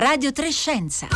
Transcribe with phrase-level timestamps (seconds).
[0.00, 1.08] Radio Trescenza.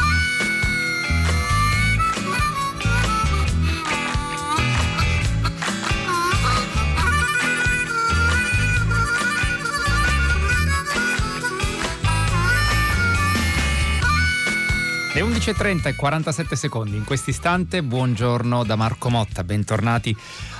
[15.15, 20.15] Le 11.30 e 47 secondi in questo istante, buongiorno da Marco Motta, bentornati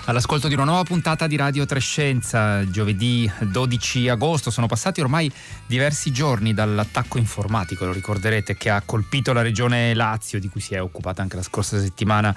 [0.07, 4.51] all'ascolto di una nuova puntata di Radio Trescenza, giovedì 12 agosto.
[4.51, 5.33] Sono passati ormai
[5.67, 10.75] diversi giorni dall'attacco informatico, lo ricorderete, che ha colpito la regione Lazio, di cui si
[10.75, 12.37] è occupata anche la scorsa settimana.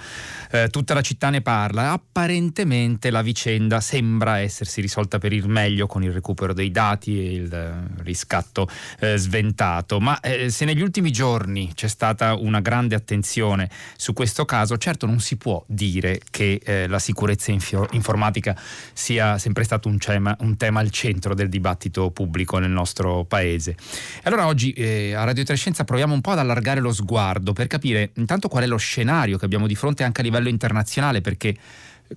[0.52, 1.92] Eh, tutta la città ne parla.
[1.92, 7.34] Apparentemente la vicenda sembra essersi risolta per il meglio con il recupero dei dati e
[7.34, 10.00] il eh, riscatto eh, sventato.
[10.00, 15.06] Ma eh, se negli ultimi giorni c'è stata una grande attenzione su questo caso, certo
[15.06, 17.52] non si può dire che eh, la sicurezza
[17.92, 18.56] informatica
[18.94, 23.76] sia sempre stato un, cema, un, tema al centro del dibattito pubblico nel nostro paese.
[24.24, 28.12] Allora oggi eh, a Radio Trescenza proviamo un po' ad allargare lo sguardo per capire
[28.16, 31.56] intanto qual è lo scenario che abbiamo di fronte anche a livello internazionale perché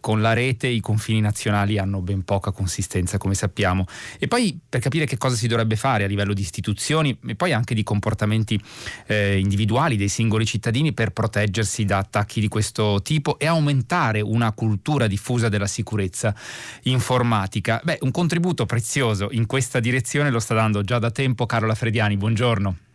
[0.01, 3.87] con la rete i confini nazionali hanno ben poca consistenza, come sappiamo.
[4.19, 7.53] E poi per capire che cosa si dovrebbe fare a livello di istituzioni e poi
[7.53, 8.61] anche di comportamenti
[9.07, 14.53] eh, individuali dei singoli cittadini per proteggersi da attacchi di questo tipo e aumentare una
[14.53, 16.35] cultura diffusa della sicurezza
[16.83, 17.81] informatica.
[17.83, 22.17] Beh, un contributo prezioso in questa direzione lo sta dando già da tempo Carola Frediani.
[22.17, 22.90] Buongiorno.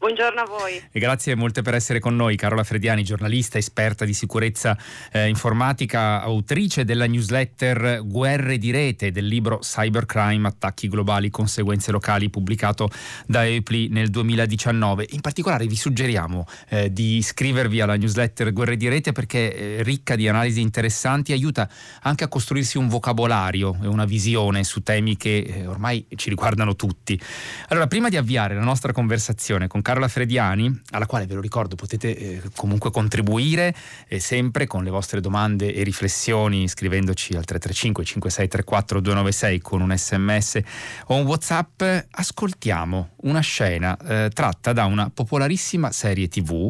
[0.00, 0.82] Buongiorno a voi.
[0.90, 2.34] E grazie molte per essere con noi.
[2.34, 4.74] Carola Frediani, giornalista, esperta di sicurezza
[5.12, 12.30] eh, informatica, autrice della newsletter Guerre di rete del libro Cybercrime, attacchi globali, conseguenze locali,
[12.30, 12.88] pubblicato
[13.26, 15.04] da EPLI nel 2019.
[15.10, 19.82] In particolare vi suggeriamo eh, di iscrivervi alla newsletter Guerre di rete perché è eh,
[19.82, 21.68] ricca di analisi interessanti, aiuta
[22.04, 26.74] anche a costruirsi un vocabolario e una visione su temi che eh, ormai ci riguardano
[26.74, 27.20] tutti.
[27.68, 31.76] Allora, prima di avviare la nostra conversazione con Carola Frediani, alla quale ve lo ricordo
[31.76, 33.74] potete eh, comunque contribuire
[34.08, 39.96] eh, sempre con le vostre domande e riflessioni scrivendoci al 335 5634 296 con un
[39.96, 40.60] sms
[41.06, 41.82] o un whatsapp.
[42.10, 46.68] Ascoltiamo una scena eh, tratta da una popolarissima serie tv,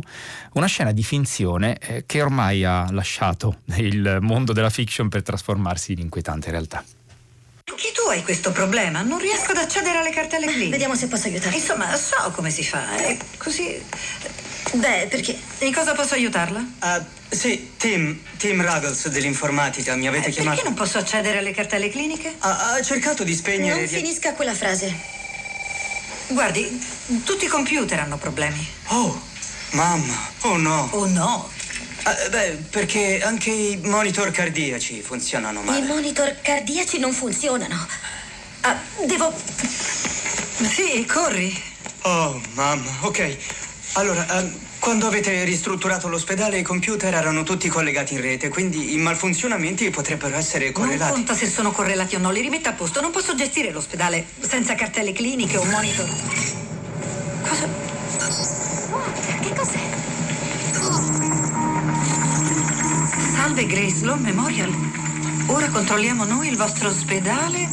[0.55, 5.93] una scena di finzione eh, che ormai ha lasciato il mondo della fiction per trasformarsi
[5.93, 6.85] in inquietante realtà.
[7.83, 9.01] Anche tu hai questo problema.
[9.01, 10.69] Non riesco ad accedere alle cartelle cliniche.
[10.69, 11.57] Vediamo se posso aiutarti.
[11.57, 12.95] Insomma, so come si fa.
[12.95, 13.83] È così.
[14.73, 15.35] Beh, perché?
[15.61, 16.59] In cosa posso aiutarla?
[16.61, 17.05] Uh,
[17.35, 20.57] sì, Tim, Tim Ruggles dell'informatica, mi avete eh, chiamato?
[20.57, 22.35] Perché non posso accedere alle cartelle cliniche?
[22.41, 23.79] Ha, ha cercato di spegnere...
[23.81, 24.95] Non finisca quella frase.
[26.27, 26.85] Guardi,
[27.25, 28.63] tutti i computer hanno problemi.
[28.89, 29.23] Oh,
[29.71, 30.87] mamma, oh no.
[30.93, 31.51] Oh no,
[32.05, 35.79] Uh, beh, perché anche i monitor cardiaci funzionano male.
[35.79, 37.87] I monitor cardiaci non funzionano.
[38.65, 39.33] Uh, devo.
[39.37, 41.63] Sì, corri.
[42.03, 43.37] Oh, mamma, ok.
[43.95, 48.97] Allora, uh, quando avete ristrutturato l'ospedale i computer erano tutti collegati in rete, quindi i
[48.97, 51.13] malfunzionamenti potrebbero essere correlati.
[51.13, 53.01] Non conta se sono correlati o no, li rimetta a posto.
[53.03, 56.09] Non posso gestire l'ospedale senza cartelle cliniche o monitor.
[57.47, 57.80] Cosa?
[63.51, 64.73] Salve Grace Law Memorial.
[65.47, 67.69] Ora controlliamo noi il vostro ospedale.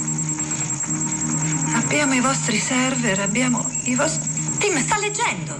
[1.76, 4.28] Abbiamo i vostri server, abbiamo i vostri...
[4.58, 5.56] Tim, sta leggendo.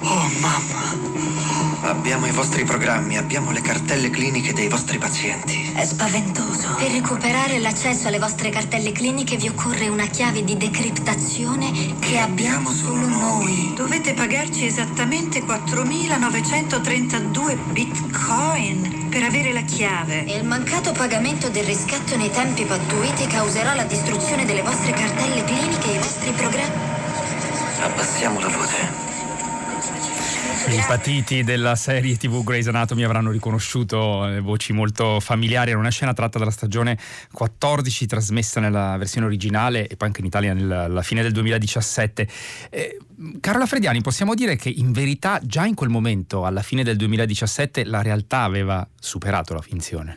[0.00, 1.90] Oh, mamma.
[1.90, 5.72] Abbiamo i vostri programmi, abbiamo le cartelle cliniche dei vostri pazienti.
[5.74, 6.76] È spaventoso.
[6.78, 12.72] Per recuperare l'accesso alle vostre cartelle cliniche vi occorre una chiave di decriptazione che abbiamo
[12.72, 13.74] solo noi.
[13.76, 20.24] Dovete pagarci esattamente 4.932 bitcoin per avere la chiave.
[20.24, 25.44] E il mancato pagamento del riscatto nei tempi pattuiti causerà la distruzione delle vostre cartelle
[25.44, 26.82] cliniche e i vostri programmi.
[27.80, 29.07] Abbassiamo la voce.
[30.70, 35.70] I patiti della serie TV Grey's Anatomy avranno riconosciuto eh, voci molto familiari.
[35.70, 36.98] Era una scena tratta dalla stagione
[37.32, 42.28] 14, trasmessa nella versione originale e poi anche in Italia alla fine del 2017.
[42.68, 42.98] Eh,
[43.40, 47.84] Carola Frediani, possiamo dire che in verità già in quel momento, alla fine del 2017,
[47.86, 50.16] la realtà aveva superato la finzione.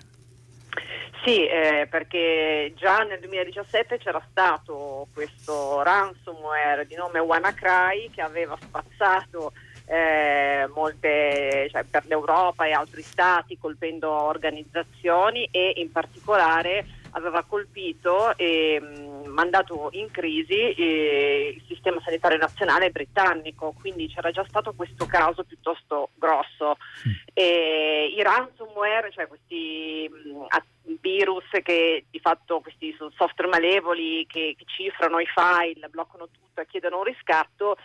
[1.23, 8.57] Sì, eh, perché già nel 2017 c'era stato questo ransomware di nome WannaCry che aveva
[8.59, 9.53] spazzato
[9.91, 18.37] eh, molte, cioè per l'Europa e altri stati colpendo organizzazioni e in particolare aveva colpito
[18.37, 24.71] e mh, mandato in crisi eh, il sistema sanitario nazionale britannico, quindi c'era già stato
[24.71, 26.77] questo caso piuttosto grosso.
[27.05, 27.11] Mm.
[27.33, 34.63] E I ransomware, cioè questi mh, virus che di fatto questi software malevoli che, che
[34.65, 37.75] cifrano i file, bloccano tutto e chiedono un riscatto,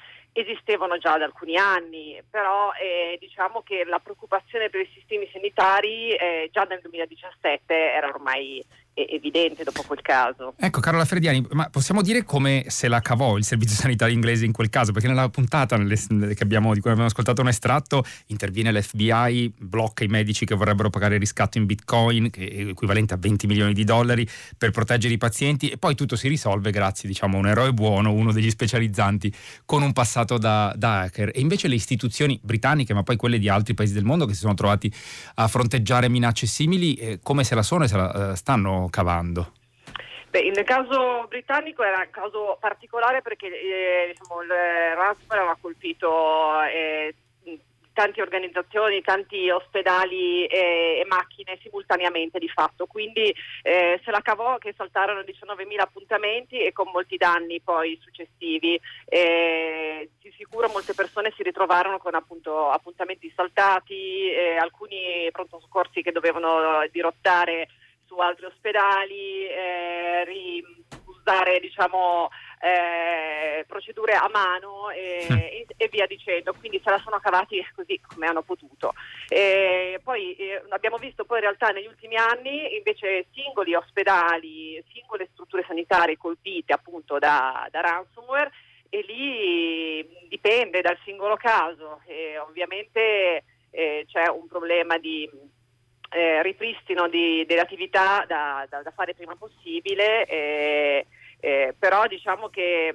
[0.40, 6.14] esistevano già da alcuni anni, però eh, diciamo che la preoccupazione per i sistemi sanitari
[6.14, 8.62] eh, già nel 2017 era ormai
[9.02, 10.54] evidente dopo quel caso.
[10.56, 14.52] Ecco Carola Frediani, ma possiamo dire come se la cavò il servizio sanitario inglese in
[14.52, 14.92] quel caso?
[14.92, 15.98] Perché nella puntata nelle,
[16.38, 21.14] abbiamo, di cui abbiamo ascoltato un estratto interviene l'FBI, blocca i medici che vorrebbero pagare
[21.14, 24.26] il riscatto in bitcoin, che è equivalente a 20 milioni di dollari,
[24.56, 28.12] per proteggere i pazienti e poi tutto si risolve grazie diciamo, a un eroe buono,
[28.12, 29.32] uno degli specializzanti,
[29.66, 31.32] con un passato da, da hacker.
[31.34, 34.40] E invece le istituzioni britanniche, ma poi quelle di altri paesi del mondo che si
[34.40, 34.90] sono trovati
[35.34, 39.52] a fronteggiare minacce simili, eh, come se la sono e se la eh, stanno cavando?
[40.30, 46.62] Beh, nel caso britannico era un caso particolare perché eh, diciamo, il ransomware aveva colpito
[46.62, 47.14] eh,
[47.96, 54.58] tante organizzazioni, tanti ospedali e, e, macchine simultaneamente di fatto, quindi eh, se la cavò
[54.58, 58.78] che saltarono 19.000 appuntamenti e con molti danni poi successivi.
[59.06, 66.02] Eh, di sicuro molte persone si ritrovarono con appunto, appuntamenti saltati, eh, alcuni pronto soccorsi
[66.02, 67.66] che dovevano dirottare
[68.06, 70.24] su altri ospedali, eh,
[71.26, 72.28] usare diciamo,
[72.60, 78.00] eh, procedure a mano e, e, e, via dicendo, quindi se la sono cavati così
[78.00, 78.94] come hanno potuto.
[79.28, 85.28] E poi eh, abbiamo visto poi in realtà negli ultimi anni invece singoli ospedali, singole
[85.32, 88.50] strutture sanitarie colpite appunto da, da ransomware
[88.88, 92.00] e lì dipende dal singolo caso.
[92.06, 95.28] E ovviamente eh, c'è un problema di
[96.16, 101.06] eh, ripristino di, delle attività da, da, da, fare prima possibile, eh,
[101.40, 102.94] eh, però diciamo che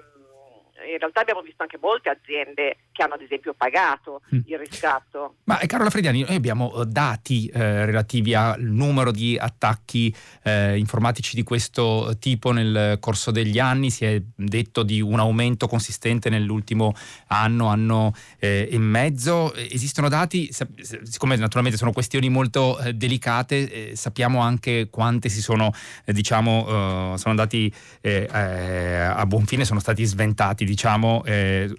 [0.92, 4.40] in realtà abbiamo visto anche molte aziende che hanno ad esempio pagato mm.
[4.46, 5.36] il riscatto.
[5.46, 10.14] Ma eh, Carola Frediani, noi abbiamo eh, dati eh, relativi al numero di attacchi
[10.44, 15.68] eh, informatici di questo tipo nel corso degli anni, si è detto di un aumento
[15.68, 16.94] consistente nell'ultimo
[17.28, 19.54] anno, anno eh, e mezzo.
[19.54, 25.72] Esistono dati, siccome naturalmente sono questioni molto eh, delicate, sappiamo anche quante si sono,
[26.06, 27.74] diciamo, sono andati
[28.04, 31.24] a buon fine, sono stati sventati, diciamo,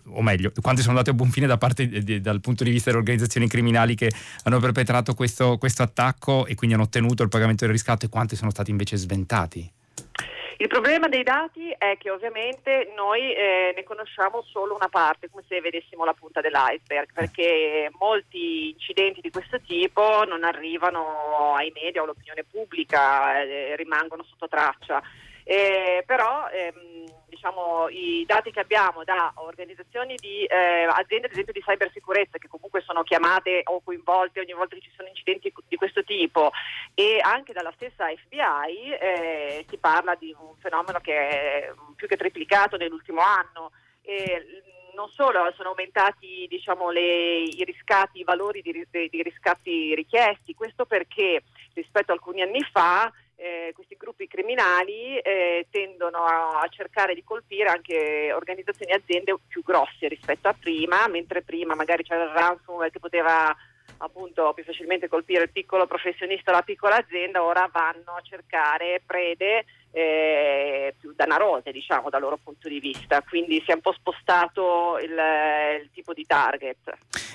[0.09, 2.91] o meglio, quanti sono andati a buon fine da parte, di, dal punto di vista
[2.91, 4.11] delle organizzazioni criminali che
[4.45, 8.37] hanno perpetrato questo, questo attacco e quindi hanno ottenuto il pagamento del riscatto e quanti
[8.37, 9.71] sono stati invece sventati?
[10.63, 15.43] Il problema dei dati è che ovviamente noi eh, ne conosciamo solo una parte, come
[15.49, 22.01] se vedessimo la punta dell'iceberg, perché molti incidenti di questo tipo non arrivano ai media
[22.01, 25.03] o all'opinione pubblica, eh, rimangono sotto traccia.
[25.45, 31.53] Eh, però ehm, diciamo, i dati che abbiamo da organizzazioni di eh, aziende ad esempio
[31.53, 35.77] di cybersicurezza che comunque sono chiamate o coinvolte ogni volta che ci sono incidenti di
[35.77, 36.53] questo tipo
[36.95, 42.17] e anche dalla stessa FBI eh, si parla di un fenomeno che è più che
[42.17, 43.73] triplicato nell'ultimo anno.
[44.03, 44.63] E,
[44.95, 50.85] non solo sono aumentati diciamo, le, i riscatti, i valori di, di riscatti richiesti, questo
[50.85, 51.43] perché
[51.73, 53.11] rispetto a alcuni anni fa
[53.43, 59.35] eh, questi gruppi criminali eh, tendono a, a, cercare di colpire anche organizzazioni e aziende
[59.49, 63.55] più grosse rispetto a prima, mentre prima magari c'era il ransomware che poteva
[63.99, 69.03] appunto più facilmente colpire il piccolo professionista o la piccola azienda, ora vanno a cercare
[69.05, 73.93] prede eh, più danarose diciamo dal loro punto di vista, quindi si è un po'
[73.93, 75.13] spostato il,
[75.83, 76.79] il tipo di target.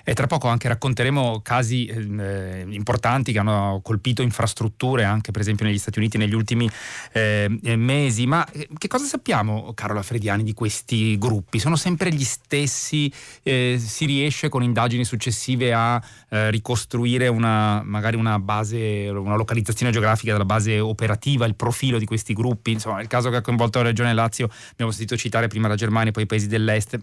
[0.03, 5.65] E tra poco anche racconteremo casi eh, importanti che hanno colpito infrastrutture anche per esempio
[5.65, 6.69] negli Stati Uniti negli ultimi
[7.11, 11.59] eh, mesi, ma eh, che cosa sappiamo Carola Frediani di questi gruppi?
[11.59, 13.11] Sono sempre gli stessi?
[13.43, 19.91] Eh, si riesce con indagini successive a eh, ricostruire una, magari una base, una localizzazione
[19.91, 22.46] geografica della base operativa, il profilo di questi gruppi?
[22.47, 25.75] Gruppi, insomma il caso che ha coinvolto la Regione Lazio, abbiamo sentito citare prima la
[25.75, 26.99] Germania, poi i paesi dell'Est,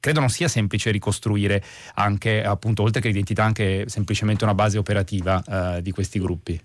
[0.00, 1.62] credo non sia semplice ricostruire
[1.94, 5.42] anche, appunto, oltre che l'identità, anche semplicemente una base operativa
[5.76, 6.60] eh, di questi gruppi.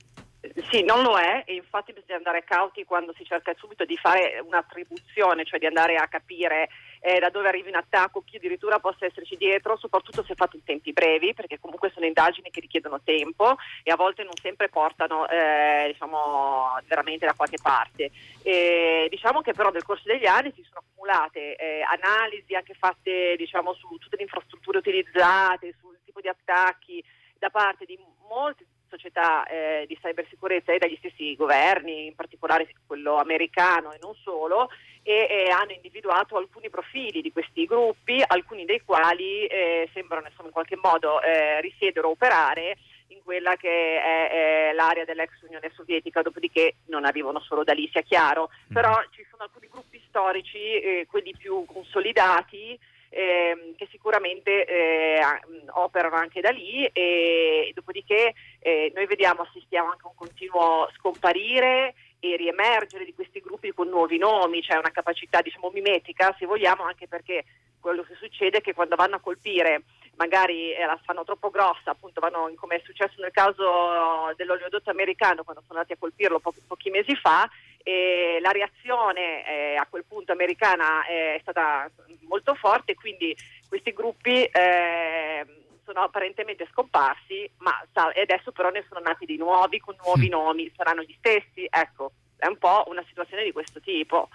[0.69, 4.41] Sì, non lo è e infatti bisogna andare cauti quando si cerca subito di fare
[4.45, 9.05] un'attribuzione, cioè di andare a capire eh, da dove arrivi un attacco, chi addirittura possa
[9.05, 13.55] esserci dietro, soprattutto se fatto in tempi brevi, perché comunque sono indagini che richiedono tempo
[13.83, 18.11] e a volte non sempre portano eh, diciamo, veramente da qualche parte.
[18.41, 23.35] E, diciamo che però nel corso degli anni si sono accumulate eh, analisi anche fatte
[23.37, 27.03] diciamo, su tutte le infrastrutture utilizzate, sul tipo di attacchi
[27.37, 33.15] da parte di molti società eh, di cybersicurezza e dagli stessi governi, in particolare quello
[33.15, 34.69] americano e non solo,
[35.03, 40.47] e, e hanno individuato alcuni profili di questi gruppi, alcuni dei quali eh, sembrano insomma,
[40.47, 42.77] in qualche modo eh, risiedere o operare
[43.07, 44.29] in quella che è,
[44.69, 48.73] è, l'area dell'ex Unione Sovietica, dopodiché non arrivano solo da lì, sia chiaro, mm.
[48.73, 52.77] però ci sono alcuni gruppi storici, eh, quelli più consolidati,
[53.09, 55.19] eh, che sicuramente eh,
[55.73, 61.95] operano anche da lì e dopodiché eh, noi vediamo, assistiamo anche a un continuo scomparire
[62.19, 66.83] e riemergere di questi gruppi con nuovi nomi, cioè una capacità diciamo mimetica se vogliamo
[66.83, 67.45] anche perché
[67.79, 69.83] quello che succede è che quando vanno a colpire
[70.19, 75.43] magari eh, la fanno troppo grossa, appunto vanno, come è successo nel caso dell'oleodotto americano
[75.43, 77.49] quando sono andati a colpirlo po- pochi mesi fa,
[77.81, 81.89] e la reazione eh, a quel punto americana è stata
[82.27, 83.35] molto forte, quindi
[83.69, 85.45] questi gruppi eh,
[85.85, 87.81] sono apparentemente scomparsi, ma
[88.13, 90.31] e adesso però ne sono nati di nuovi con nuovi mm.
[90.31, 94.29] nomi, saranno gli stessi, ecco è un po' una situazione di questo tipo.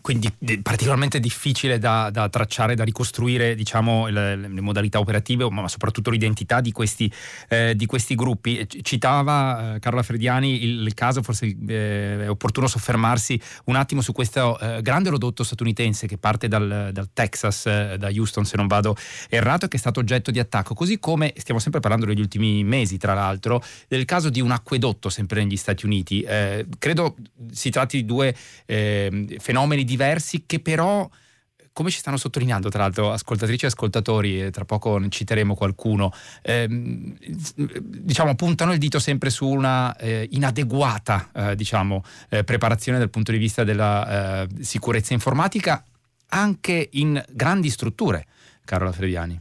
[0.00, 6.10] Quindi particolarmente difficile da, da tracciare, da ricostruire diciamo, le, le, modalità operative, ma soprattutto
[6.10, 7.12] l'identità di questi,
[7.48, 8.66] eh, di questi gruppi.
[8.80, 14.12] Citava eh, Carla Frediani il, il caso, forse eh, è opportuno soffermarsi un attimo su
[14.12, 18.68] questo eh, grande rodotto statunitense che parte dal, dal Texas, eh, da Houston se non
[18.68, 18.96] vado
[19.28, 22.64] errato, e che è stato oggetto di attacco, così come stiamo sempre parlando degli ultimi
[22.64, 26.22] mesi, tra l'altro, del caso di un acquedotto sempre negli Stati Uniti.
[26.22, 27.16] Eh, credo
[27.52, 28.34] si tratti di due
[28.66, 31.08] eh, fenomeni diversi che però
[31.72, 36.12] come ci stanno sottolineando tra l'altro ascoltatrici e ascoltatori, e tra poco ne citeremo qualcuno,
[36.42, 37.16] ehm,
[37.80, 43.32] diciamo puntano il dito sempre su una eh, inadeguata eh, diciamo, eh, preparazione dal punto
[43.32, 45.82] di vista della eh, sicurezza informatica
[46.32, 48.26] anche in grandi strutture,
[48.64, 49.40] Carola Frediani.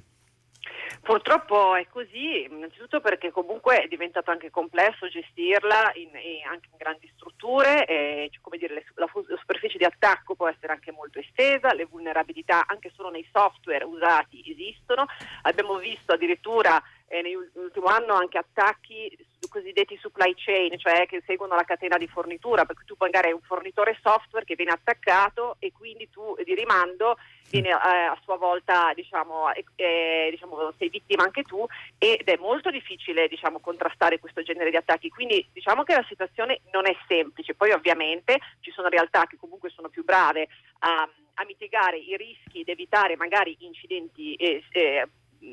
[1.10, 6.78] Purtroppo è così, innanzitutto perché comunque è diventato anche complesso gestirla in, in, anche in
[6.78, 11.18] grandi strutture, e, come dire, le, la, la, superficie di attacco può essere anche molto
[11.18, 15.08] estesa, le vulnerabilità anche solo nei software usati esistono,
[15.42, 19.10] abbiamo visto addirittura eh, nell'ultimo anno anche attacchi
[19.48, 23.41] cosiddetti supply chain, cioè che seguono la catena di fornitura, perché tu magari hai un
[23.41, 27.17] fornitore software che viene attaccato e quindi tu di rimando
[27.50, 31.65] viene eh, a sua volta diciamo, eh, diciamo, sei vittima anche tu
[31.98, 35.10] ed è molto difficile diciamo, contrastare questo genere di attacchi.
[35.10, 37.55] Quindi diciamo che la situazione non è semplice.
[37.55, 40.48] Poi ovviamente ci sono realtà che comunque sono più brave
[40.79, 45.08] a, a mitigare i rischi ed evitare magari incidenti eh, eh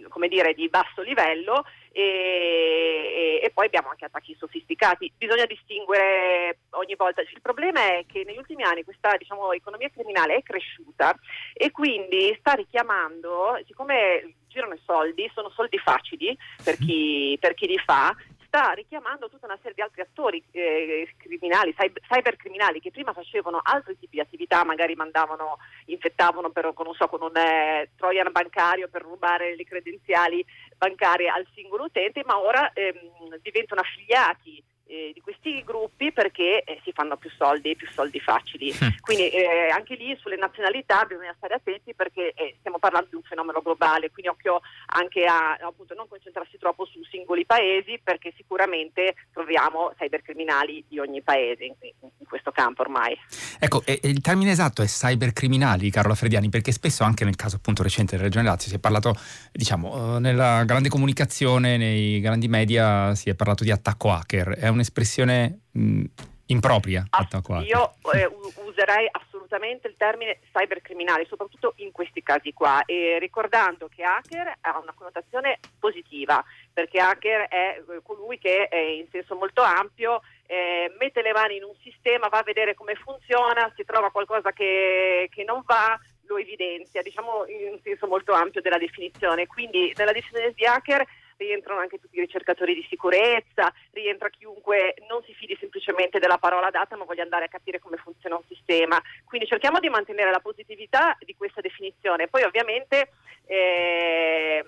[0.09, 5.12] come dire, di basso livello e, e, poi abbiamo anche attacchi sofisticati.
[5.16, 7.23] Bisogna distinguere ogni volta.
[7.23, 11.16] Il problema è che negli ultimi anni questa diciamo, economia criminale è cresciuta
[11.52, 17.66] e quindi sta richiamando, siccome girano i soldi, sono soldi facili per chi, per chi
[17.66, 18.14] li fa,
[18.57, 23.61] sta richiamando tutta una serie di altri attori eh, criminali, cyber, cybercriminali che prima facevano
[23.63, 28.89] altri tipi di attività, magari mandavano, infettavano per, non so, con un eh, trojan bancario
[28.89, 30.43] per rubare le credenziali
[30.79, 36.81] bancarie al singolo utente, ma ora ehm, diventano affiliati eh, di questi gruppi perché eh,
[36.85, 38.73] si fanno più soldi, più soldi facili.
[38.73, 38.88] Mm.
[39.00, 43.23] Quindi eh, anche lì sulle nazionalità bisogna stare attenti perché eh, stiamo parlando di un
[43.23, 49.14] fenomeno globale, quindi occhio anche a appunto, non concentrarsi troppo su singoli paesi perché sicuramente
[49.33, 53.16] troviamo cybercriminali di ogni paese in, in questo campo ormai.
[53.59, 58.12] Ecco, il termine esatto è cybercriminali, Carola Frediani, perché spesso anche nel caso appunto recente
[58.12, 59.14] della Regione Lazio si è parlato,
[59.52, 64.57] diciamo, eh, nella grande comunicazione, nei grandi media si è parlato di attacco hacker.
[64.57, 66.04] È un'espressione mh,
[66.47, 67.04] impropria.
[67.11, 68.30] Ass- io eh,
[68.64, 74.78] userei assolutamente il termine cybercriminale, soprattutto in questi casi qua, e ricordando che hacker ha
[74.78, 80.92] una connotazione positiva, perché hacker è eh, colui che è in senso molto ampio eh,
[80.99, 85.28] mette le mani in un sistema, va a vedere come funziona, si trova qualcosa che,
[85.30, 89.47] che non va, lo evidenzia, diciamo in un senso molto ampio della definizione.
[89.47, 91.04] Quindi nella definizione di hacker
[91.37, 96.71] rientrano anche tutti i ricercatori di sicurezza, rientra chiunque non si fidi semplicemente della parola
[96.71, 99.00] data ma voglia andare a capire come funziona un sistema.
[99.25, 102.28] Quindi cerchiamo di mantenere la positività di questa definizione.
[102.28, 103.11] Poi ovviamente
[103.47, 104.64] eh,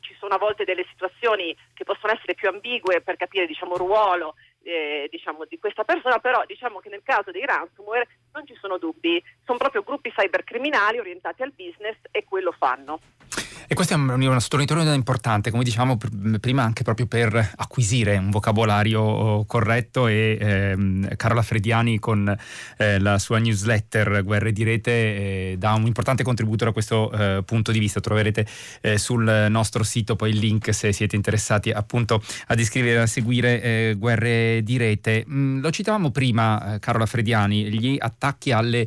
[0.00, 3.80] ci sono a volte delle situazioni che possono essere più ambigue per capire diciamo, il
[3.80, 8.56] ruolo eh, diciamo, di questa persona, però diciamo che nel caso dei ransomware non ci
[8.60, 13.00] sono dubbi, sono proprio gruppi cybercriminali orientati al business e quello fanno.
[13.66, 15.98] E questo è un, sottolineatura importante, come diciamo
[16.40, 22.34] prima, anche proprio per acquisire un vocabolario oh, corretto e ehm, Carola Frediani con
[22.76, 27.42] eh, la sua newsletter Guerre di Rete eh, dà un importante contributo da questo eh,
[27.44, 28.00] punto di vista.
[28.00, 28.46] Troverete
[28.80, 33.62] eh, sul nostro sito poi il link se siete interessati appunto ad iscrivervi a seguire
[33.62, 35.24] eh, Guerre di Rete.
[35.28, 38.86] Mm, lo citavamo prima, eh, Carola Frediani, gli attacchi alle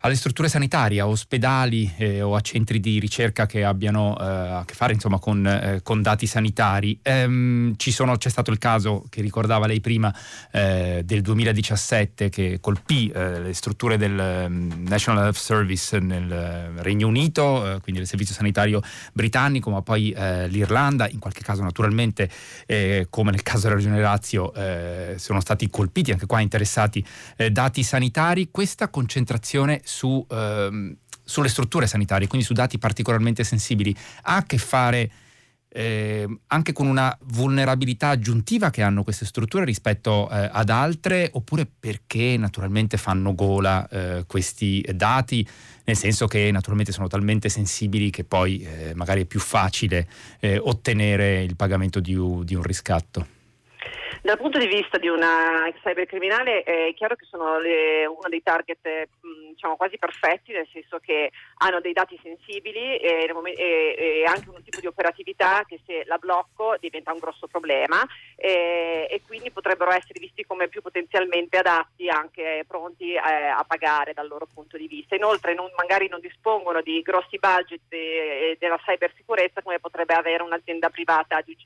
[0.00, 4.64] alle strutture sanitarie, a ospedali eh, o a centri di ricerca che abbiano eh, a
[4.64, 6.98] che fare insomma, con, eh, con, dati sanitari.
[7.02, 10.14] Ehm, sono, c'è stato il caso che ricordava lei prima
[10.52, 16.82] eh, del 2017 che colpì eh, le strutture del um, National Health Service nel eh,
[16.82, 20.14] Regno Unito, quindi il servizio sanitario britannico, ma poi
[20.48, 22.30] l'Irlanda, in qualche caso naturalmente
[23.08, 24.52] come nel caso della Regione Lazio
[25.16, 27.04] sono stati colpiti anche qua interessati
[27.50, 28.48] dati sanitari.
[28.50, 34.58] Questa concentrazione su, ehm, sulle strutture sanitarie, quindi su dati particolarmente sensibili, ha a che
[34.58, 35.10] fare
[35.70, 41.66] eh, anche con una vulnerabilità aggiuntiva che hanno queste strutture rispetto eh, ad altre, oppure
[41.66, 45.46] perché naturalmente fanno gola eh, questi dati,
[45.84, 50.06] nel senso che naturalmente sono talmente sensibili che poi eh, magari è più facile
[50.40, 52.14] eh, ottenere il pagamento di,
[52.44, 53.36] di un riscatto.
[54.20, 59.08] Dal punto di vista di una cybercriminale è chiaro che sono le, uno dei target
[59.50, 64.62] diciamo, quasi perfetti, nel senso che hanno dei dati sensibili e, e, e, anche un
[64.62, 68.04] tipo di operatività che se la blocco diventa un grosso problema
[68.36, 73.64] e, e quindi potrebbero essere visti come più potenzialmente adatti, anche pronti a, eh, a
[73.66, 75.16] pagare dal loro punto di vista.
[75.16, 80.90] Inoltre non, magari non dispongono di grossi budget de, della cybersicurezza come potrebbe avere un'azienda
[80.90, 81.56] privata di,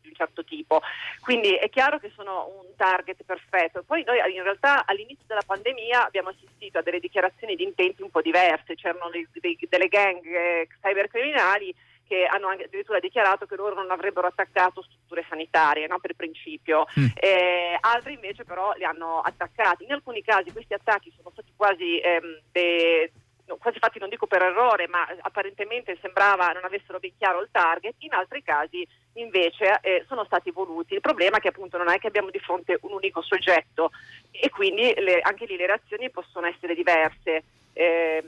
[0.00, 0.80] di un certo tipo.
[1.20, 3.82] Quindi è chiaro che sono un target perfetto.
[3.82, 8.10] Poi noi in realtà all'inizio della pandemia abbiamo assistito a delle dichiarazioni di intenti un
[8.10, 11.74] po' diverse, c'erano dei, dei, delle gang eh, cybercriminali
[12.08, 17.06] che hanno addirittura dichiarato che loro non avrebbero attaccato strutture sanitarie no, per principio, mm.
[17.14, 19.84] eh, altri invece però li hanno attaccati.
[19.84, 23.12] In alcuni casi questi attacchi sono stati quasi ehm, de-
[23.56, 27.94] quasi fatti non dico per errore, ma apparentemente sembrava non avessero ben chiaro il target,
[28.00, 30.94] in altri casi invece eh, sono stati voluti.
[30.94, 33.90] Il problema è che appunto non è che abbiamo di fronte un unico soggetto
[34.30, 37.44] e quindi le, anche lì le reazioni possono essere diverse.
[37.72, 38.22] Eh,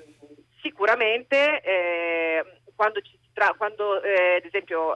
[0.60, 3.00] sicuramente eh, quando,
[3.32, 4.94] tra, quando eh, ad esempio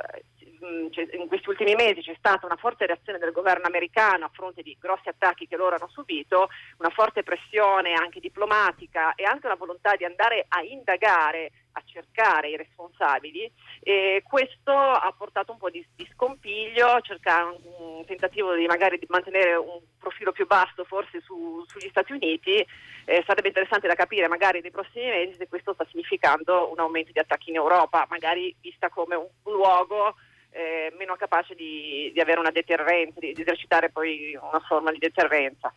[0.65, 4.77] in questi ultimi mesi c'è stata una forte reazione del governo americano a fronte di
[4.81, 9.97] grossi attacchi che loro hanno subito, una forte pressione anche diplomatica e anche una volontà
[9.97, 13.51] di andare a indagare, a cercare i responsabili.
[13.81, 19.07] E questo ha portato un po' di, di scompiglio, cercare un tentativo di magari di
[19.09, 22.65] mantenere un profilo più basso forse su, sugli Stati Uniti.
[23.07, 27.13] Eh, sarebbe interessante da capire magari nei prossimi mesi se questo sta significando un aumento
[27.13, 30.15] di attacchi in Europa, magari vista come un luogo
[30.55, 34.99] eh, meno capace di, di, avere una deterrenza, di, di esercitare poi una forma di
[34.99, 35.75] deterrenza.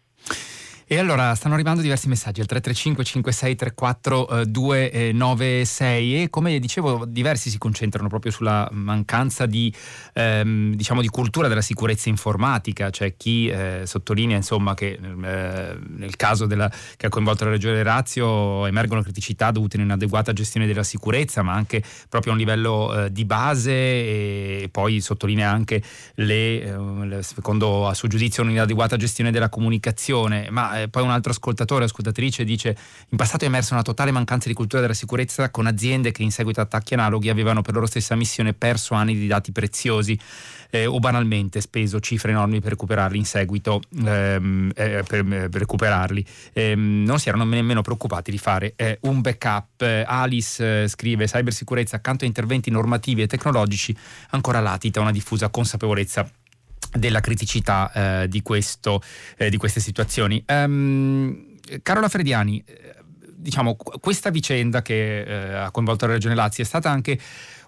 [0.90, 7.58] E allora stanno arrivando diversi messaggi al 335 5634 296 e come dicevo diversi si
[7.58, 9.74] concentrano proprio sulla mancanza di,
[10.14, 16.16] ehm, diciamo di cultura della sicurezza informatica, c'è chi eh, sottolinea insomma che eh, nel
[16.16, 20.84] caso della, che ha coinvolto la Regione Lazio emergono criticità dovute a un'inadeguata gestione della
[20.84, 23.72] sicurezza ma anche proprio a un livello eh, di base.
[23.74, 30.48] E poi sottolinea anche le, eh, secondo a suo giudizio un'inadeguata gestione della comunicazione.
[30.50, 32.76] Ma eh, poi un altro ascoltatore, ascoltatrice dice
[33.10, 36.32] in passato è emersa una totale mancanza di cultura della sicurezza con aziende che in
[36.32, 40.20] seguito a attacchi analoghi avevano per loro stessa missione perso anni di dati preziosi
[40.70, 46.26] eh, o banalmente speso cifre enormi per recuperarli in seguito ehm, eh, per, per, recuperarli
[46.54, 50.04] ehm, non si erano nemmeno preoccupati di fare eh, un backup.
[50.06, 53.96] Alice eh, scrive cybersicurezza accanto a interventi normativi e tecnologici
[54.32, 56.30] ancora latita una diffusa consapevolezza
[56.92, 57.92] della criticità
[58.24, 59.02] eh, di, questo,
[59.38, 60.44] eh, di, queste situazioni.
[60.48, 62.96] Um, Carola Frediani, eh,
[63.38, 67.20] diciamo, questa vicenda che eh, ha coinvolto la Regione Lazio è stata anche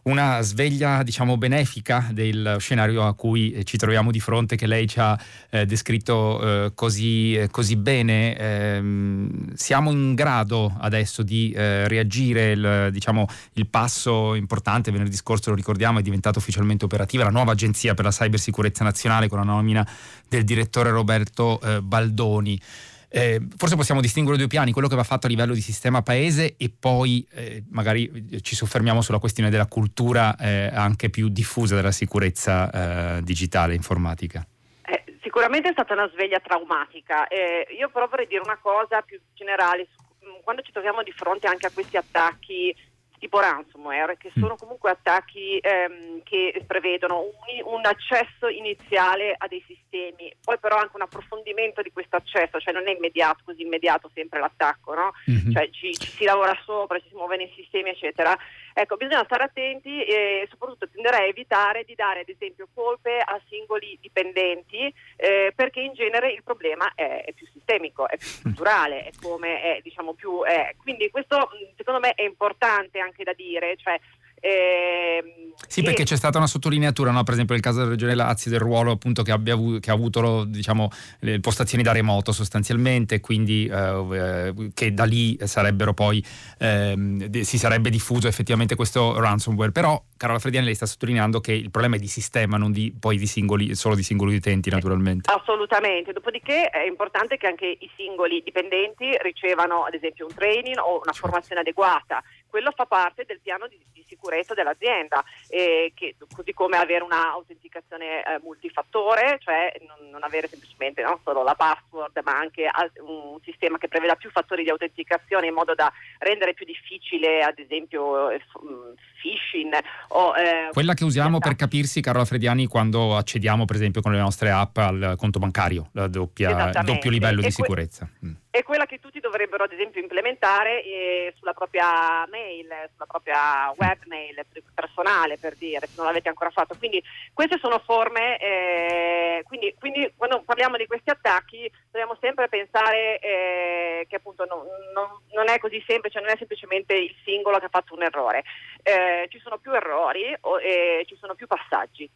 [0.03, 4.87] una sveglia diciamo benefica del scenario a cui eh, ci troviamo di fronte che lei
[4.87, 5.17] ci ha
[5.49, 8.37] eh, descritto eh, così, eh, così, bene.
[8.37, 14.91] Ehm, siamo in grado adesso di eh, reagire il, diciamo, il passo importante?
[14.91, 19.27] Venerdì scorso lo ricordiamo è diventata ufficialmente operativa la nuova agenzia per la cybersicurezza nazionale
[19.27, 19.87] con la nomina
[20.27, 22.59] del direttore Roberto eh, Baldoni
[23.09, 26.55] eh, forse possiamo distinguere due piani, quello che va fatto a livello di sistema paese
[26.57, 31.91] e poi eh, magari ci soffermiamo sulla questione della cultura eh, anche più diffusa della
[31.91, 34.45] sicurezza eh, digitale informatica.
[34.85, 37.27] Eh, sicuramente è stata una sveglia traumatica.
[37.27, 39.87] Eh, io però vorrei dire una cosa più generale
[40.19, 42.75] mh, quando ci troviamo di fronte anche a questi attacchi
[43.19, 44.57] tipo ransomware, che sono mm.
[44.57, 50.95] comunque attacchi ehm, che prevedono un, un, accesso iniziale a dei sistemi, poi però anche
[50.95, 55.11] un approfondimento di questo accesso, cioè non è immediato, così immediato sempre l'attacco, no?
[55.29, 55.51] mm-hmm.
[55.51, 58.35] cioè ci, ci, si lavora sopra, ci si muove nei sistemi, eccetera.
[58.81, 63.37] Ecco, bisogna stare attenti e soprattutto tenderei a evitare di dare ad esempio colpe a
[63.49, 69.03] singoli dipendenti eh, perché in genere il problema è, è, più sistemico, è più strutturale,
[69.03, 70.75] è come è, diciamo più è.
[70.81, 73.99] Quindi questo secondo me è importante anche da dire, cioè
[74.39, 77.23] eh, sì, perché c'è stata una sottolineatura, no?
[77.23, 80.45] per esempio nel caso della Regione Lazio, del ruolo appunto che, abbia, che ha avuto
[80.45, 86.23] diciamo, le postazioni da remoto sostanzialmente, quindi eh, che da lì sarebbero poi
[86.57, 89.71] eh, si sarebbe diffuso effettivamente questo ransomware.
[89.71, 93.17] Però Carola Frediani lei sta sottolineando che il problema è di sistema, non di, poi
[93.17, 95.31] di singoli, solo di singoli utenti naturalmente.
[95.31, 101.01] Assolutamente, dopodiché è importante che anche i singoli dipendenti ricevano ad esempio un training o
[101.03, 106.53] una formazione adeguata quello fa parte del piano di, di sicurezza dell'azienda, eh, che, così
[106.53, 112.37] come avere un'autenticazione eh, multifattore, cioè non, non avere semplicemente non solo la password, ma
[112.37, 116.65] anche al, un sistema che preveda più fattori di autenticazione in modo da rendere più
[116.65, 119.73] difficile, ad esempio, eh, mm, phishing.
[120.09, 124.19] O, eh, Quella che usiamo per capirsi, Carola Frediani, quando accediamo, per esempio, con le
[124.19, 128.09] nostre app al conto bancario, il doppio livello e di sicurezza.
[128.19, 133.05] Que- mm è quella che tutti dovrebbero ad esempio implementare eh, sulla propria mail, sulla
[133.05, 136.75] propria webmail personale per dire, se non l'avete ancora fatto.
[136.77, 137.01] Quindi
[137.33, 144.05] queste sono forme, eh, quindi, quindi, quando parliamo di questi attacchi dobbiamo sempre pensare eh,
[144.09, 147.69] che appunto non, non, non, è così semplice, non è semplicemente il singolo che ha
[147.69, 148.43] fatto un errore,
[148.81, 152.09] eh, ci sono più errori e ci sono più passaggi.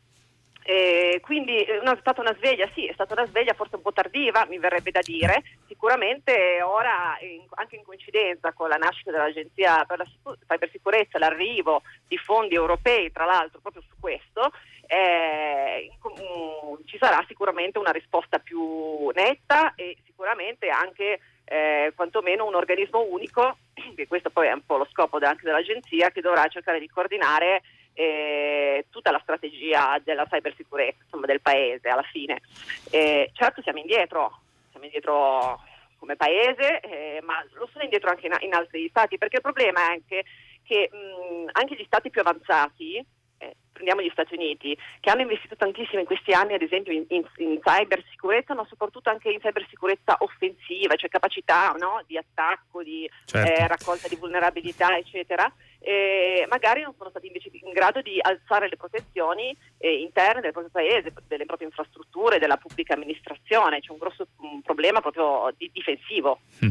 [0.65, 4.45] Eh, quindi è stata una sveglia, sì, è stata una sveglia forse un po' tardiva,
[4.45, 5.43] mi verrebbe da dire.
[5.67, 10.05] Sicuramente ora, in, anche in coincidenza con la nascita dell'Agenzia per la
[10.47, 14.51] cybersicurezza, l'arrivo di fondi europei, tra l'altro, proprio su questo,
[14.87, 22.55] eh, in, ci sarà sicuramente una risposta più netta e sicuramente anche eh, quantomeno un
[22.55, 23.57] organismo unico,
[23.95, 27.63] che questo poi è un po' lo scopo anche dell'Agenzia, che dovrà cercare di coordinare
[27.93, 32.41] eh, tutta la strategia della cybersicurezza insomma, del paese alla fine.
[32.89, 34.39] Eh, certo siamo indietro,
[34.71, 35.61] siamo indietro
[35.97, 39.79] come paese, eh, ma lo sono indietro anche in, in, altri stati, perché il problema
[39.87, 40.25] è anche
[40.63, 42.97] che mh, anche gli stati più avanzati,
[43.37, 47.05] eh, prendiamo gli Stati Uniti, che hanno investito tantissimo in questi anni, ad esempio in,
[47.09, 52.03] in, in cybersicurezza, ma soprattutto anche in cybersicurezza offensiva, cioè capacità no?
[52.05, 53.51] di attacco, di certo.
[53.51, 55.51] eh, raccolta di vulnerabilità, eccetera
[55.83, 60.51] eh, magari non sono stati invece in grado di alzare le protezioni eh, interne del
[60.51, 63.81] proprio paese, delle proprie infrastrutture, della pubblica amministrazione.
[63.81, 66.39] C'è un grosso un problema proprio di, difensivo.
[66.63, 66.69] Mm.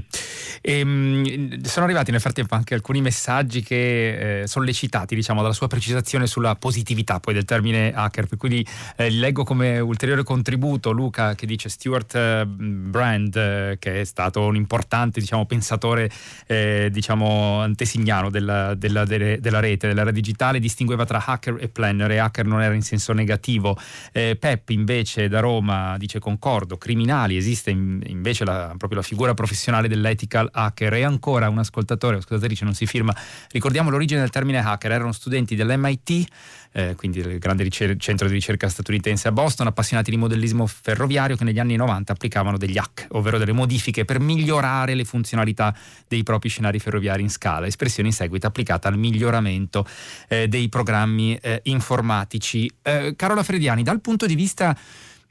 [0.62, 5.68] E, ehm, sono arrivati nel frattempo anche alcuni messaggi che eh, sollecitati diciamo, dalla sua
[5.68, 11.34] precisazione sulla positività poi del termine hacker, per cui eh, leggo come ulteriore contributo Luca
[11.34, 16.10] che dice Stuart eh, Brand eh, che è stato un importante diciamo, pensatore
[16.46, 22.10] eh, diciamo, antesignano della, della della, della, rete, dell'era digitale, distingueva tra hacker e planner
[22.10, 23.76] e hacker non era in senso negativo.
[24.12, 29.34] Eh, Pep invece da Roma dice concordo, criminali, esiste in, invece la, proprio la figura
[29.34, 33.14] professionale dell'ethical hacker e ancora un ascoltatore, ascoltatrice non si firma,
[33.50, 36.26] ricordiamo l'origine del termine hacker, erano studenti dell'MIT
[36.72, 41.36] eh, quindi il grande ricer- centro di ricerca statunitense a Boston, appassionati di modellismo ferroviario
[41.36, 45.74] che negli anni 90 applicavano degli hack, ovvero delle modifiche per migliorare le funzionalità
[46.08, 49.86] dei propri scenari ferroviari in scala, espressione in seguito applicata al miglioramento
[50.28, 52.70] eh, dei programmi eh, informatici.
[52.82, 54.76] Eh, Carola Frediani, dal punto di vista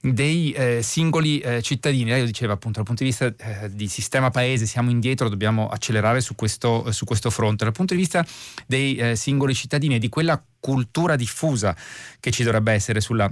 [0.01, 2.09] dei eh, singoli eh, cittadini.
[2.09, 5.69] Lei lo diceva appunto dal punto di vista eh, di sistema paese siamo indietro, dobbiamo
[5.69, 7.63] accelerare su questo, su questo fronte.
[7.63, 8.25] Dal punto di vista
[8.65, 11.75] dei eh, singoli cittadini e di quella cultura diffusa
[12.19, 13.31] che ci dovrebbe essere sulla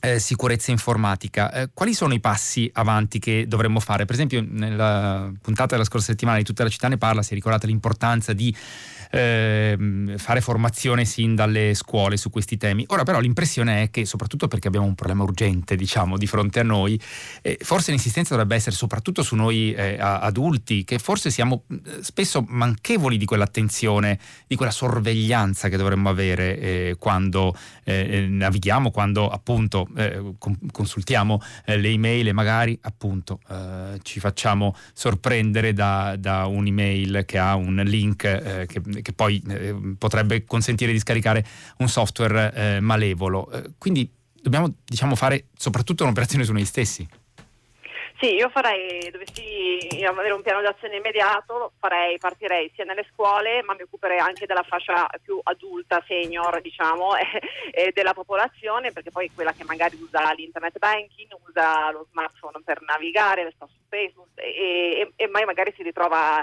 [0.00, 1.50] eh, sicurezza informatica.
[1.50, 4.04] Eh, quali sono i passi avanti che dovremmo fare?
[4.04, 7.34] Per esempio, nella puntata della scorsa settimana di tutta la città ne parla, si è
[7.34, 8.54] ricordata l'importanza di
[9.10, 12.84] eh, fare formazione sin dalle scuole su questi temi.
[12.88, 16.62] Ora però l'impressione è che, soprattutto perché abbiamo un problema urgente, diciamo, di fronte a
[16.62, 17.00] noi,
[17.42, 22.44] eh, forse l'insistenza dovrebbe essere soprattutto su noi eh, adulti, che forse siamo eh, spesso
[22.48, 29.88] manchevoli di quell'attenzione, di quella sorveglianza che dovremmo avere eh, quando eh, navighiamo, quando appunto
[30.72, 33.40] consultiamo le email e magari appunto
[34.02, 40.44] ci facciamo sorprendere da, da un'email che ha un link che, che poi eh, potrebbe
[40.44, 41.44] consentire di scaricare
[41.78, 43.50] un software eh, malevolo.
[43.52, 47.06] Eh, quindi dobbiamo diciamo, fare soprattutto un'operazione su noi stessi.
[48.20, 53.74] Sì, io farei, dovessi avere un piano d'azione immediato, farei, partirei sia nelle scuole, ma
[53.74, 57.26] mi occuperei anche della fascia più adulta, senior, diciamo, e,
[57.70, 62.80] e della popolazione, perché poi quella che magari usa l'internet banking, usa lo smartphone per
[62.82, 66.42] navigare, sta su Facebook e, e, e magari si ritrova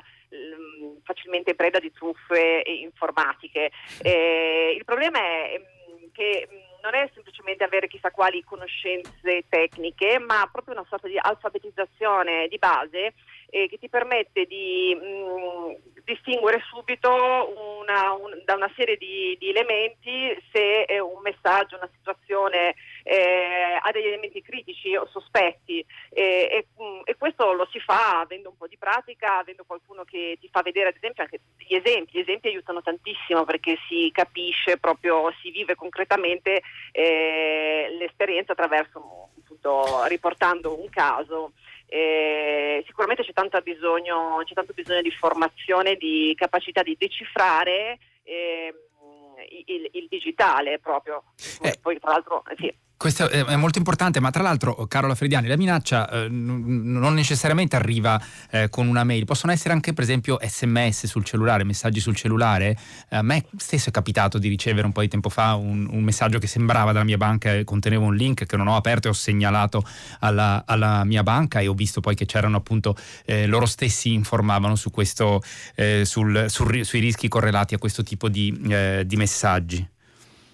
[1.04, 3.72] facilmente preda di truffe informatiche.
[4.02, 10.20] Eh, il problema è mm, che mm, non è semplicemente avere chissà quali conoscenze tecniche,
[10.20, 13.14] ma proprio una sorta di alfabetizzazione di base
[13.52, 15.74] eh, che ti permette di mh, mm,
[16.06, 17.10] distinguere subito
[17.80, 23.80] una, un, da una serie di, di elementi se è un messaggio, una situazione eh,
[23.82, 26.68] ha degli elementi critici o sospetti eh, e,
[27.22, 30.90] questo lo si fa avendo un po' di pratica, avendo qualcuno che ti fa vedere
[30.90, 35.76] ad esempio anche gli esempi, gli esempi aiutano tantissimo perché si capisce proprio, si vive
[35.76, 41.52] concretamente eh, l'esperienza attraverso appunto riportando un caso.
[41.86, 48.74] Eh, sicuramente c'è tanto, bisogno, c'è tanto bisogno di formazione, di capacità di decifrare eh,
[49.68, 51.22] il, il, digitale proprio.
[51.62, 51.78] Eh.
[51.80, 52.74] Poi tra l'altro sì.
[53.02, 58.22] Questo è molto importante, ma tra l'altro, Carola Frediani, la minaccia eh, non necessariamente arriva
[58.52, 62.78] eh, con una mail, possono essere anche per esempio sms sul cellulare, messaggi sul cellulare.
[63.10, 66.38] A me stesso è capitato di ricevere un po' di tempo fa un, un, messaggio
[66.38, 69.16] che sembrava dalla mia banca e conteneva un link che non ho aperto e ho
[69.16, 69.84] segnalato
[70.20, 74.76] alla, alla mia banca e ho visto poi che c'erano appunto eh, loro stessi informavano
[74.76, 75.42] su questo,
[75.74, 79.90] eh, sul, sul, sui rischi correlati a questo tipo di, eh, di messaggi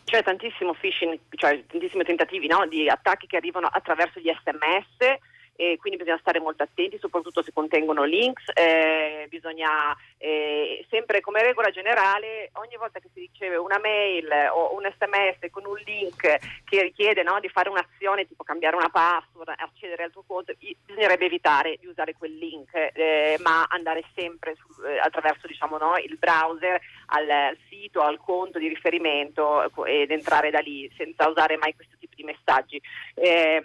[0.07, 2.65] c'è tantissimo phishing, cioè tantissimi tentativi no?
[2.65, 5.17] di attacchi che arrivano attraverso gli sms
[5.57, 8.45] e quindi bisogna stare molto attenti, soprattutto se contengono links.
[8.53, 14.75] Eh, bisogna eh, sempre come regola generale, ogni volta che si riceve una mail o
[14.75, 16.21] un sms con un link
[16.63, 20.53] che richiede no, di fare un'azione tipo cambiare una password, accedere al tuo conto,
[20.85, 25.97] bisognerebbe evitare di usare quel link, eh, ma andare sempre su, eh, attraverso diciamo, no,
[25.97, 31.57] il browser al, al, sito, al conto di riferimento ed entrare da lì senza usare
[31.57, 32.81] mai questo tipo di messaggi.
[33.15, 33.63] Eh,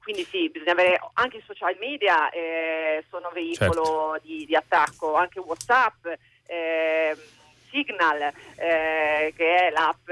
[0.00, 4.26] quindi sì, bisogna avere anche i social media eh, sono veicolo certo.
[4.26, 6.06] di, di, attacco, anche Whatsapp.
[6.46, 7.16] Eh,
[7.72, 8.20] Signal,
[8.56, 10.06] eh, che è l'app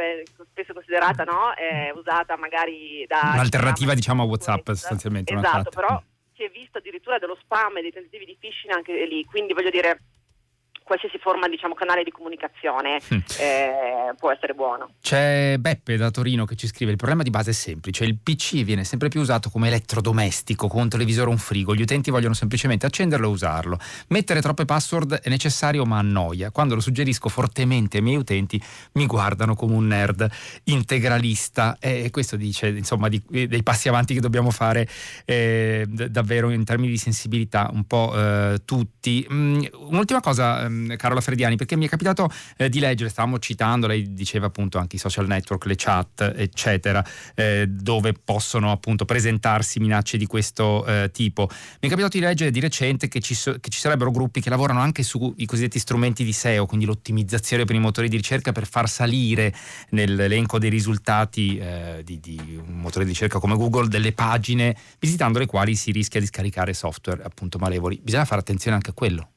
[0.51, 1.55] spesso considerata no?
[1.57, 3.33] eh, usata magari da...
[3.35, 5.35] Un'alternativa diciamo a Whatsapp sostanzialmente.
[5.35, 6.03] Esatto, però
[6.35, 9.69] si è visto addirittura dello spam e dei tentativi di phishing anche lì, quindi voglio
[9.69, 10.01] dire
[10.90, 13.18] qualsiasi forma diciamo, canale di comunicazione mm.
[13.38, 14.94] eh, può essere buono.
[15.00, 18.64] C'è Beppe da Torino che ci scrive: il problema di base è semplice, il PC
[18.64, 22.35] viene sempre più usato come elettrodomestico, con un televisore o un frigo, gli utenti vogliono
[22.35, 23.79] semplicemente accenderlo e usarlo.
[24.09, 26.50] Mettere troppe password è necessario ma annoia.
[26.50, 28.61] Quando lo suggerisco fortemente ai miei utenti
[28.94, 30.29] mi guardano come un nerd
[30.64, 34.88] integralista e questo dice insomma di, dei passi avanti che dobbiamo fare
[35.24, 39.24] eh, davvero in termini di sensibilità un po' eh, tutti.
[39.33, 43.87] Mm, un'ultima cosa mm, Carola Frediani, perché mi è capitato eh, di leggere, stavamo citando,
[43.87, 49.79] lei diceva appunto anche i social network, le chat, eccetera, eh, dove possono appunto presentarsi
[49.81, 51.49] minacce di questo eh, tipo.
[51.81, 54.51] Mi è capitato di leggere di recente che ci, so, che ci sarebbero gruppi che
[54.51, 58.66] lavorano anche sui cosiddetti strumenti di SEO, quindi l'ottimizzazione per i motori di ricerca per
[58.66, 59.55] far salire
[59.90, 65.38] nell'elenco dei risultati eh, di, di un motore di ricerca come Google delle pagine visitando
[65.38, 68.01] le quali si rischia di scaricare software appunto malevoli.
[68.03, 69.31] Bisogna fare attenzione anche a quello.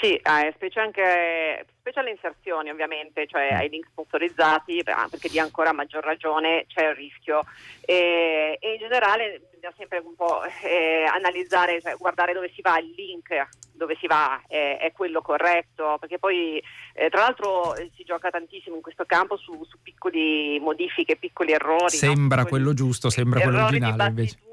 [0.00, 5.72] Sì, eh, specie anche specie alle inserzioni ovviamente, cioè ai link sponsorizzati, perché di ancora
[5.72, 7.44] maggior ragione c'è il rischio.
[7.82, 12.78] E, e in generale bisogna sempre un po' eh, analizzare, cioè guardare dove si va,
[12.78, 16.62] il link dove si va è, è quello corretto, perché poi
[16.94, 21.52] eh, tra l'altro eh, si gioca tantissimo in questo campo su, su piccoli modifiche, piccoli
[21.52, 21.90] errori.
[21.90, 22.48] Sembra no?
[22.48, 24.38] quello giusto, sembra quello originale invece.
[24.38, 24.52] Sì.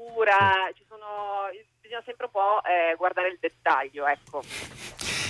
[0.86, 1.48] Sono,
[1.92, 4.42] bisogna sempre un po' eh, guardare il dettaglio, ecco.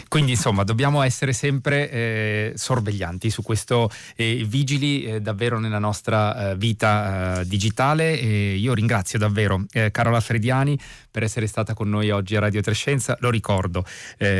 [0.08, 6.50] Quindi insomma dobbiamo essere sempre eh, sorveglianti su questo, eh, vigili eh, davvero nella nostra
[6.50, 8.12] eh, vita eh, digitale.
[8.12, 10.78] Io ringrazio davvero eh, Carola Frediani
[11.12, 13.16] per essere stata con noi oggi a Radio Trescenza.
[13.20, 13.84] Lo ricordo,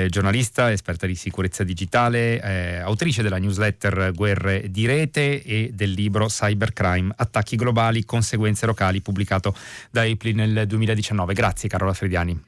[0.08, 7.12] giornalista, esperta di sicurezza digitale, autrice della newsletter Guerre di Rete e del libro Cybercrime,
[7.14, 9.54] attacchi globali, conseguenze locali, pubblicato
[9.90, 11.35] da EPLI nel 2019.
[11.35, 12.40] Grazie Carola Frediani.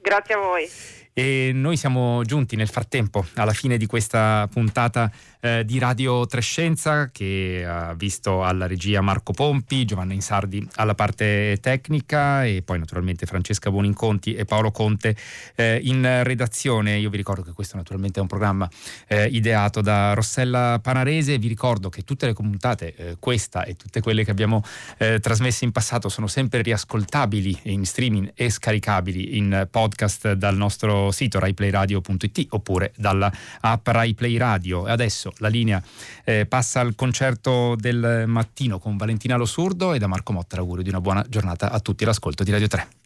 [0.00, 0.68] Grazie a voi.
[1.16, 5.10] E noi siamo giunti nel frattempo alla fine di questa puntata
[5.44, 11.58] eh, di Radio Trescenza che ha visto alla regia Marco Pompi, Giovanna Insardi alla parte
[11.60, 15.14] tecnica e poi naturalmente Francesca Buoninconti e Paolo Conte
[15.54, 16.96] eh, in redazione.
[16.96, 18.66] Io vi ricordo che questo naturalmente è un programma
[19.06, 21.36] eh, ideato da Rossella Panarese.
[21.36, 24.62] Vi ricordo che tutte le puntate, eh, questa e tutte quelle che abbiamo
[24.96, 31.10] eh, trasmesse in passato, sono sempre riascoltabili in streaming e scaricabili in podcast dal nostro
[31.10, 33.30] sito raiplayradio.it oppure dalla
[33.60, 34.88] app RaiPlay Radio.
[34.88, 35.82] E adesso la linea
[36.24, 40.82] eh, passa al concerto del mattino con Valentina Lo Surdo e da Marco Motta l'augurio
[40.82, 43.02] di una buona giornata a tutti l'ascolto di Radio 3.